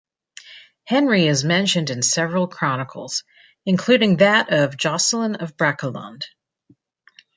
Henry 0.85 1.27
is 1.27 1.43
mentioned 1.43 1.91
in 1.91 2.01
several 2.01 2.47
chronicles, 2.47 3.23
including 3.67 4.17
that 4.17 4.51
of 4.51 4.75
Jocelin 4.75 5.35
of 5.35 5.55
Brakelond. 5.57 6.23